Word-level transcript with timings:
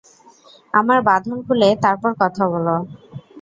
আমার 0.73 0.99
বাঁধন 1.07 1.37
খুলে 1.45 1.69
তারপর 1.83 2.11
কথা 2.21 2.43
বল। 2.51 2.67